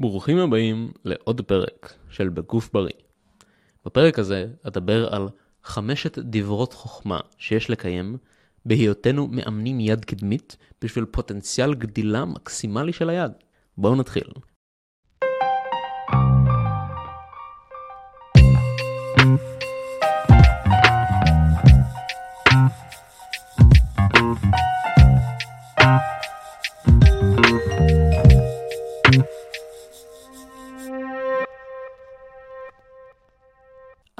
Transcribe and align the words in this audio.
ברוכים 0.00 0.38
הבאים 0.38 0.92
לעוד 1.04 1.40
פרק 1.40 1.92
של 2.10 2.28
בגוף 2.28 2.70
בריא. 2.72 2.92
בפרק 3.84 4.18
הזה 4.18 4.46
אדבר 4.62 5.14
על 5.14 5.28
חמשת 5.64 6.18
דברות 6.18 6.72
חוכמה 6.72 7.20
שיש 7.38 7.70
לקיים 7.70 8.16
בהיותנו 8.66 9.28
מאמנים 9.30 9.80
יד 9.80 10.04
קדמית 10.04 10.56
בשביל 10.82 11.04
פוטנציאל 11.04 11.74
גדילה 11.74 12.24
מקסימלי 12.24 12.92
של 12.92 13.10
היד. 13.10 13.32
בואו 13.78 13.94
נתחיל. 13.94 14.24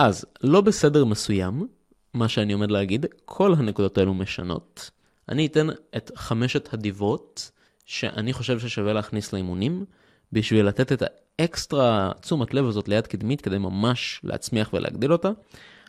אז 0.01 0.25
לא 0.43 0.61
בסדר 0.61 1.05
מסוים, 1.05 1.67
מה 2.15 2.29
שאני 2.29 2.53
עומד 2.53 2.71
להגיד, 2.71 3.07
כל 3.25 3.55
הנקודות 3.55 3.99
האלו 3.99 4.15
משנות. 4.15 4.91
אני 5.29 5.47
אתן 5.47 5.67
את 5.97 6.11
חמשת 6.17 6.75
הדיברות 6.75 7.51
שאני 7.85 8.33
חושב 8.33 8.59
ששווה 8.59 8.93
להכניס 8.93 9.33
לאימונים, 9.33 9.85
בשביל 10.33 10.67
לתת 10.67 10.93
את 10.93 11.03
האקסטרה 11.39 12.13
תשומת 12.21 12.55
לב 12.55 12.67
הזאת 12.67 12.89
ליד 12.89 13.07
קדמית 13.07 13.41
כדי 13.41 13.59
ממש 13.59 14.21
להצמיח 14.25 14.71
ולהגדיל 14.73 15.13
אותה. 15.13 15.31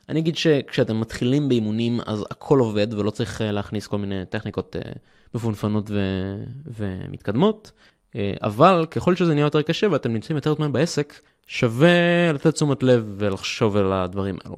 אני 0.10 0.20
אגיד 0.20 0.38
שכשאתם 0.38 1.00
מתחילים 1.00 1.50
באימונים 1.50 2.00
אז 2.06 2.26
הכל 2.32 2.60
עובד 2.60 2.94
ולא 2.94 3.12
צריך 3.12 3.42
אה, 3.42 3.52
להכניס 3.52 3.88
כל 3.88 3.98
מיני 3.98 4.26
טכניקות 4.30 4.76
אה, 4.76 4.92
מפונפנות 5.34 5.90
ו- 5.90 6.44
ומתקדמות, 6.66 7.72
אה, 8.16 8.34
אבל 8.42 8.86
ככל 8.92 9.16
שזה 9.16 9.34
נהיה 9.34 9.44
יותר 9.44 9.62
קשה 9.62 9.88
ואתם 9.92 10.14
נמצאים 10.14 10.36
יותר 10.36 10.56
זמן 10.56 10.72
בעסק, 10.72 11.14
שווה 11.48 12.32
לתת 12.34 12.54
תשומת 12.54 12.84
לב 12.84 13.16
ולחשוב 13.18 13.78
על 13.78 13.94
הדברים 13.94 14.38
האלו. 14.44 14.58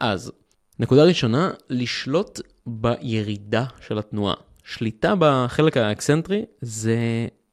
אז, 0.00 0.32
נקודה 0.78 1.04
ראשונה, 1.04 1.50
לשלוט 1.70 2.40
בירידה 2.66 3.64
של 3.86 3.98
התנועה. 3.98 4.34
שליטה 4.64 5.14
בחלק 5.18 5.76
האקסנטרי 5.76 6.44
זה 6.60 6.98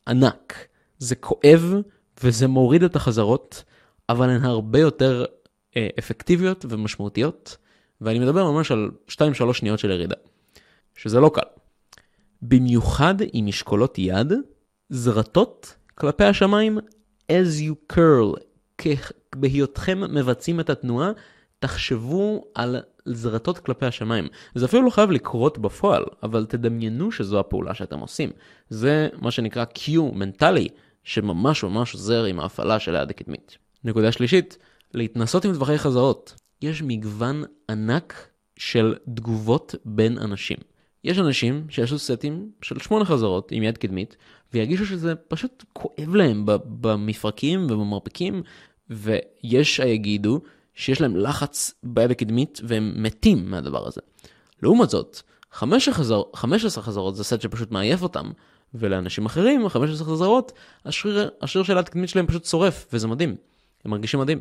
ענק, 0.08 0.68
זה 0.98 1.16
כואב 1.16 1.74
וזה 2.24 2.48
מוריד 2.48 2.84
את 2.84 2.96
החזרות, 2.96 3.64
אבל 4.10 4.30
הן 4.30 4.46
הרבה 4.46 4.80
יותר 4.80 5.26
אה, 5.78 5.88
אפקטיביות 6.00 6.66
ומשמעותיות, 6.70 7.58
ואני 8.02 8.20
מדבר 8.20 8.52
ממש 8.52 8.72
על 8.72 8.92
2-3 9.10 9.14
שניות 9.54 9.80
של 9.80 9.92
ירידה, 9.92 10.16
שזה 10.96 11.20
לא 11.20 11.32
קל. 11.34 11.42
במיוחד 12.42 13.16
עם 13.34 13.46
משקולות 13.46 13.98
יד, 13.98 14.34
זרטות 14.90 15.76
כלפי 15.96 16.24
השמיים 16.24 16.78
as 17.32 17.62
you 17.62 17.96
curl, 17.96 18.40
בהיותכם 19.36 20.02
מבצעים 20.16 20.60
את 20.60 20.70
התנועה, 20.70 21.12
תחשבו 21.60 22.46
על 22.56 22.82
זרטות 23.06 23.58
כלפי 23.58 23.86
השמיים. 23.86 24.28
זה 24.56 24.66
אפילו 24.66 24.84
לא 24.84 24.90
חייב 24.90 25.12
לקרות 25.12 25.58
בפועל, 25.58 26.04
אבל 26.24 26.46
תדמיינו 26.46 27.12
שזו 27.12 27.40
הפעולה 27.40 27.74
שאתם 27.74 28.00
עושים. 28.00 28.30
זה 28.70 29.10
מה 29.22 29.32
שנקרא 29.32 29.66
Q 29.76 30.02
מנטלי, 30.14 30.68
שממש 31.04 31.64
ממש 31.64 31.94
עוזר 31.94 32.24
עם 32.24 32.40
ההפעלה 32.40 32.80
של 32.80 32.96
היד 32.96 33.10
הקדמית. 33.10 33.58
נקודה 33.84 34.12
שלישית, 34.12 34.58
להתנסות 34.94 35.46
עם 35.46 35.54
טווחי 35.54 35.78
חזרות. 35.78 36.36
יש 36.62 36.82
מגוון 36.82 37.44
ענק 37.70 38.30
של 38.58 38.96
תגובות 39.16 39.76
בין 39.86 40.18
אנשים. 40.18 40.58
יש 41.06 41.20
אנשים 41.20 41.66
שיעשו 41.70 42.00
סטים 42.00 42.50
של 42.62 42.80
שמונה 42.80 43.06
חזרות 43.06 43.52
עם 43.52 43.64
יד 43.64 43.78
קדמית, 43.78 44.16
וירגישו 44.54 44.86
שזה 44.86 45.16
פשוט 45.16 45.64
כואב 45.74 46.16
להם 46.16 46.44
במפרקים 46.82 47.66
ובמרפקים, 47.66 48.44
ויש 48.90 49.80
היגידו 49.80 50.42
שיש 50.74 51.02
להם 51.02 51.16
לחץ 51.16 51.74
ביד 51.84 52.12
הקדמית 52.12 52.62
והם 52.64 52.94
מתים 52.96 53.52
מהדבר 53.52 53.88
הזה. 53.88 54.02
לעומת 54.64 54.90
זאת, 54.90 55.22
15, 55.52 55.94
חזר, 55.94 56.22
15 56.34 56.84
חזרות 56.84 57.16
זה 57.16 57.24
סט 57.24 57.42
שפשוט 57.42 57.72
מעייף 57.72 58.02
אותם, 58.02 58.32
ולאנשים 58.74 59.26
אחרים, 59.26 59.70
15 59.70 60.08
חזרות, 60.08 60.52
השריר, 60.86 61.30
השריר 61.42 61.66
של 61.66 61.78
היד 61.78 61.86
הקדמית 61.86 62.10
שלהם 62.10 62.28
פשוט 62.28 62.46
שורף, 62.46 62.88
וזה 62.94 63.08
מדהים. 63.08 63.36
הם 63.86 63.92
מרגישים 63.92 64.20
מדהים. 64.20 64.40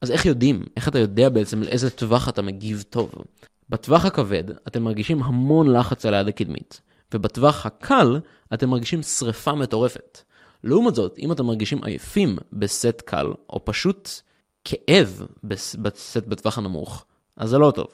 אז 0.00 0.10
איך 0.10 0.26
יודעים? 0.26 0.64
איך 0.76 0.88
אתה 0.88 0.98
יודע 0.98 1.28
בעצם 1.28 1.62
לאיזה 1.62 1.90
טווח 1.90 2.28
אתה 2.28 2.42
מגיב 2.42 2.84
טוב? 2.90 3.12
בטווח 3.70 4.04
הכבד 4.04 4.44
אתם 4.68 4.82
מרגישים 4.82 5.22
המון 5.22 5.72
לחץ 5.72 6.06
על 6.06 6.14
היד 6.14 6.28
הקדמית, 6.28 6.80
ובטווח 7.14 7.66
הקל 7.66 8.20
אתם 8.54 8.68
מרגישים 8.68 9.02
שריפה 9.02 9.52
מטורפת. 9.52 10.18
לעומת 10.64 10.94
זאת, 10.94 11.18
אם 11.18 11.32
אתם 11.32 11.46
מרגישים 11.46 11.84
עייפים 11.84 12.36
בסט 12.52 13.00
קל, 13.04 13.26
או 13.50 13.64
פשוט 13.64 14.10
כאב 14.64 15.26
בסט 15.44 16.26
בטווח 16.26 16.58
הנמוך, 16.58 17.04
אז 17.36 17.50
זה 17.50 17.58
לא 17.58 17.70
טוב. 17.70 17.86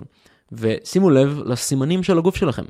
ושימו 0.53 1.11
לב 1.11 1.43
לסימנים 1.47 2.03
של 2.03 2.19
הגוף 2.19 2.37
שלכם, 2.37 2.65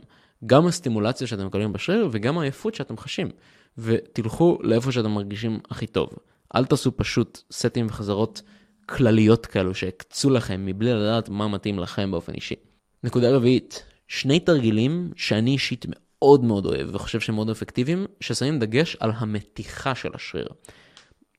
גם 0.47 0.67
הסטימולציה 0.67 1.27
שאתם 1.27 1.47
מקבלים 1.47 1.73
בשריר 1.73 2.09
וגם 2.13 2.39
העייפות 2.39 2.75
שאתם 2.75 2.97
חשים, 2.97 3.31
ותלכו 3.79 4.59
לאיפה 4.63 4.93
שאתם 4.93 5.11
מרגישים 5.11 5.59
הכי 5.71 5.87
טוב. 5.87 6.11
אל 6.57 6.65
תעשו 6.65 6.97
פשוט 6.97 7.43
סטים 7.53 7.87
וחזרות 7.87 8.43
כלליות 8.87 9.47
כאלו 9.47 9.75
שהקצו 9.75 10.31
לכם 10.31 10.67
מבלי 10.67 10.95
לדעת 10.95 11.29
מה 11.29 11.49
מתאים 11.49 11.79
לכם 11.79 12.11
באופן 12.11 12.35
אישי. 12.35 12.66
נקודה 13.07 13.31
רביעית, 13.31 13.85
שני 14.09 14.41
תרגילים 14.41 15.11
שאני 15.17 15.51
אישית 15.51 15.87
מאוד 15.89 16.45
מאוד 16.45 16.67
אוהב 16.67 16.95
וחושב 16.95 17.21
שהם 17.21 17.35
מאוד 17.35 17.51
אפקטיביים, 17.51 18.07
ששמים 18.21 18.59
דגש 18.59 18.97
על 19.01 19.11
המתיחה 19.17 19.95
של 19.95 20.09
השריר. 20.15 20.49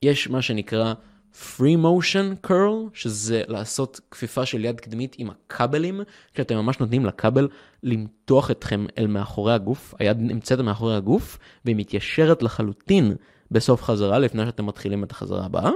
יש 0.04 0.30
מה 0.30 0.42
שנקרא 0.42 0.94
free 1.34 1.78
motion 1.84 2.48
curl, 2.48 2.90
שזה 2.94 3.44
לעשות 3.48 4.00
כפיפה 4.12 4.46
של 4.46 4.66
יד 4.66 4.80
קדמית 4.80 5.16
עם 5.18 5.30
הכבלים, 5.30 6.02
שאתם 6.38 6.56
ממש 6.56 6.80
נותנים 6.80 7.06
לכבל 7.06 7.48
למתוח 7.84 8.52
אתכם 8.52 8.86
אל 8.98 9.08
מאחורי 9.08 9.54
הגוף, 9.54 9.94
היד 10.00 10.18
נמצאת 10.20 10.60
מאחורי 10.60 10.96
הגוף, 10.96 11.38
והיא 11.66 11.76
מתיישרת 11.76 12.44
לחלוטין 12.44 13.16
בסוף 13.52 13.84
חזרה 13.84 14.20
לפני 14.20 14.46
שאתם 14.46 14.66
מתחילים 14.66 15.04
את 15.04 15.12
החזרה 15.12 15.46
הבאה. 15.46 15.72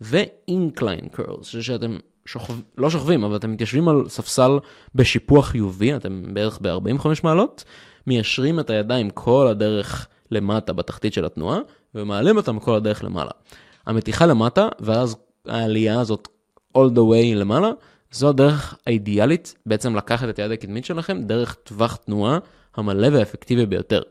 ו-incline 0.00 1.16
curls, 1.16 1.44
שאתם 1.60 1.98
שוכב, 2.26 2.54
לא 2.78 2.90
שוכבים, 2.90 3.24
אבל 3.24 3.36
אתם 3.36 3.52
מתיישבים 3.52 3.88
על 3.88 4.08
ספסל 4.08 4.58
בשיפוע 4.94 5.42
חיובי, 5.42 5.96
אתם 5.96 6.22
בערך 6.34 6.58
ב-45 6.62 7.06
מעלות, 7.24 7.64
מיישרים 8.06 8.60
את 8.60 8.70
הידיים 8.70 9.10
כל 9.10 9.46
הדרך 9.46 10.08
למטה 10.30 10.72
בתחתית 10.72 11.12
של 11.12 11.24
התנועה, 11.24 11.58
ומעלים 11.94 12.36
אותם 12.36 12.58
כל 12.58 12.74
הדרך 12.74 13.04
למעלה. 13.04 13.30
המתיחה 13.86 14.26
למטה, 14.26 14.68
ואז 14.80 15.16
העלייה 15.46 16.00
הזאת 16.00 16.28
all 16.78 16.90
the 16.94 17.00
way 17.00 17.34
למעלה, 17.34 17.70
זו 18.12 18.28
הדרך 18.28 18.74
האידיאלית 18.86 19.54
בעצם 19.66 19.96
לקחת 19.96 20.28
את 20.28 20.38
היד 20.38 20.50
הקדמית 20.50 20.84
שלכם 20.84 21.22
דרך 21.22 21.54
טווח 21.54 21.96
תנועה 21.96 22.38
המלא 22.76 23.08
והאפקטיבי 23.12 23.66
ביותר. 23.66 24.02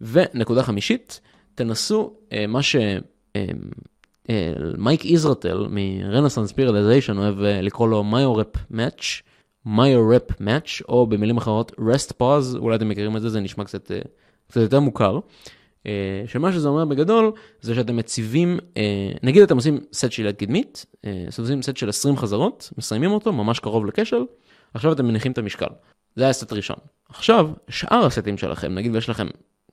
ונקודה 0.00 0.62
חמישית, 0.62 1.20
תנסו 1.54 2.14
אה, 2.32 2.46
מה 2.46 2.62
ש... 2.62 2.76
מייק 4.78 5.04
איזרטל 5.04 5.66
מ 5.70 5.77
Renaissance 5.77 6.52
Periodization 6.52 7.18
אוהב 7.18 7.42
אה, 7.42 7.60
לקרוא 7.60 7.88
לו 7.88 8.04
myo-rep 8.04 8.56
match, 8.70 9.22
myo-rep 9.66 10.40
match, 10.40 10.82
או 10.88 11.06
במילים 11.06 11.36
אחרות 11.36 11.72
rest 11.78 12.12
pause, 12.12 12.56
אולי 12.56 12.76
אתם 12.76 12.88
מכירים 12.88 13.16
את 13.16 13.22
זה, 13.22 13.28
זה 13.28 13.40
נשמע 13.40 13.64
קצת, 13.64 13.90
אה, 13.90 14.00
קצת 14.48 14.60
יותר 14.60 14.80
מוכר. 14.80 15.18
שמה 16.26 16.52
שזה 16.52 16.68
אומר 16.68 16.84
בגדול 16.84 17.32
זה 17.60 17.74
שאתם 17.74 17.96
מציבים, 17.96 18.58
נגיד 19.22 19.42
אתם 19.42 19.56
עושים 19.56 19.78
סט 19.92 20.12
של 20.12 20.26
יד 20.26 20.36
קדמית, 20.36 20.86
עושים 21.38 21.62
סט 21.62 21.76
של 21.76 21.88
20 21.88 22.16
חזרות, 22.16 22.72
מסיימים 22.78 23.10
אותו 23.10 23.32
ממש 23.32 23.58
קרוב 23.58 23.86
לכשל, 23.86 24.24
עכשיו 24.74 24.92
אתם 24.92 25.06
מניחים 25.06 25.32
את 25.32 25.38
המשקל. 25.38 25.66
זה 26.16 26.24
היה 26.24 26.32
סט 26.32 26.52
ראשון. 26.52 26.76
עכשיו, 27.08 27.50
שאר 27.68 28.06
הסטים 28.06 28.38
שלכם, 28.38 28.74
נגיד 28.74 28.94
ויש 28.94 29.08
לכם 29.08 29.26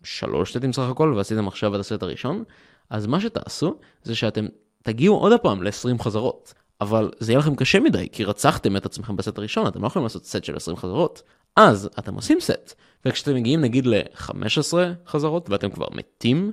שלוש 0.03 0.57
סטים 0.57 0.74
סך 0.74 0.84
הכל 0.84 1.13
ועשיתם 1.18 1.47
עכשיו 1.47 1.75
את 1.75 1.79
הסט 1.79 2.03
הראשון, 2.03 2.44
אז 2.90 3.06
מה 3.06 3.22
שתעשו 3.22 3.75
זה 4.03 4.16
שאתם 4.16 4.46
תגיעו 4.84 5.16
עוד 5.16 5.34
פעם 5.42 5.63
ל-20 5.63 6.04
חזרות, 6.04 6.54
אבל 6.81 7.12
זה 7.19 7.31
יהיה 7.31 7.39
לכם 7.39 7.56
קשה 7.56 7.80
מדי, 7.80 8.07
כי 8.12 8.24
רצחתם 8.24 8.78
את 8.78 8.86
עצמכם 8.86 9.16
בסט 9.16 9.38
הראשון, 9.38 9.68
אתם 9.68 9.81
לא 9.81 9.88
יכולים 9.88 10.04
לעשות 10.04 10.25
סט 10.25 10.44
של 10.44 10.56
20 10.56 10.78
חזרות. 10.78 11.22
אז 11.56 11.89
אתם 12.00 12.16
עושים 12.16 12.39
סט, 12.39 12.74
וכשאתם 13.06 13.36
מגיעים 13.36 13.62
נגיד 13.62 13.86
ל-15 13.86 14.74
חזרות 15.07 15.50
ואתם 15.50 15.69
כבר 15.69 15.88
מתים, 15.92 16.51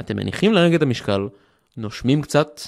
אתם 0.00 0.16
מניחים 0.16 0.52
לרגע 0.52 0.76
את 0.76 0.82
המשקל, 0.82 1.28
נושמים 1.76 2.22
קצת, 2.22 2.60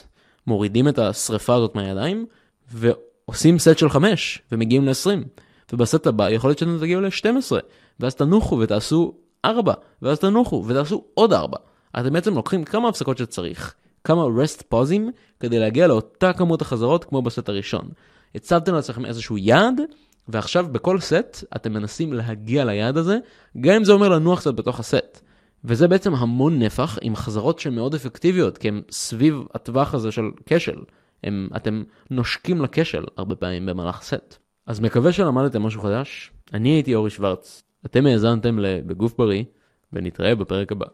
מורידים 0.47 0.89
את 0.89 0.99
השריפה 0.99 1.55
הזאת 1.55 1.75
מהידיים, 1.75 2.27
ועושים 2.73 3.59
סט 3.59 3.79
של 3.79 3.89
5, 3.89 4.43
ומגיעים 4.53 4.87
ל-20. 4.87 5.43
ובסט 5.73 6.07
הבא 6.07 6.31
יכול 6.31 6.51
להיות 6.51 6.59
שאתם 6.59 6.79
תגיעו 6.81 7.01
ל-12, 7.01 7.53
ואז 8.01 8.15
תנוחו 8.15 8.59
ותעשו 8.59 9.15
4, 9.45 9.75
ואז 10.03 10.19
תנוחו 10.19 10.65
ותעשו 10.67 11.05
עוד 11.15 11.33
4. 11.33 11.59
אתם 12.01 12.13
בעצם 12.13 12.35
לוקחים 12.35 12.65
כמה 12.65 12.89
הפסקות 12.89 13.19
שצריך, 13.19 13.75
כמה 14.05 14.25
rest 14.25 14.63
פוזים, 14.69 15.11
כדי 15.41 15.59
להגיע 15.59 15.87
לאותה 15.87 16.33
כמות 16.33 16.63
החזרות 16.63 17.05
כמו 17.05 17.23
בסט 17.23 17.49
הראשון. 17.49 17.89
הצבתם 18.35 18.75
לעצמכם 18.75 19.05
איזשהו 19.05 19.39
יעד, 19.39 19.81
ועכשיו 20.29 20.67
בכל 20.73 21.01
סט 21.01 21.45
אתם 21.57 21.73
מנסים 21.73 22.13
להגיע 22.13 22.65
ליעד 22.65 22.97
הזה, 22.97 23.19
גם 23.61 23.75
אם 23.75 23.85
זה 23.85 23.93
אומר 23.93 24.09
לנוח 24.09 24.41
קצת 24.41 24.55
בתוך 24.55 24.81
הסט. 24.81 25.21
וזה 25.65 25.89
בעצם 25.89 26.15
המון 26.15 26.59
נפח 26.59 26.99
עם 27.03 27.17
חזרות 27.17 27.59
שהן 27.59 27.75
מאוד 27.75 27.95
אפקטיביות, 27.95 28.59
כי 28.59 28.69
הן 28.69 28.83
סביב 28.91 29.43
הטווח 29.55 29.95
הזה 29.95 30.13
של 30.13 30.23
כשל. 30.47 30.79
הם, 31.25 31.49
אתם 31.57 31.83
נושקים 32.11 32.63
לכשל 32.63 33.05
הרבה 33.17 33.35
פעמים 33.35 33.67
במהלך 33.67 34.03
סט. 34.03 34.37
אז 34.67 34.81
מקווה 34.81 35.13
שלמדתם 35.13 35.63
משהו 35.63 35.83
חדש. 35.83 36.31
אני 36.55 36.69
הייתי 36.69 36.95
אורי 36.95 37.11
שוורץ, 37.11 37.63
אתם 37.87 38.07
האזנתם 38.07 38.59
ל"בגוף 38.59 39.15
בריא", 39.19 39.45
ונתראה 39.93 40.35
בפרק 40.35 40.73
הבא. 40.73 40.87